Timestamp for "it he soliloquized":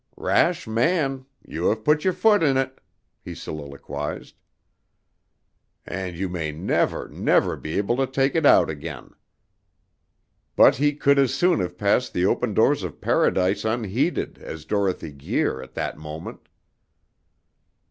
2.57-4.35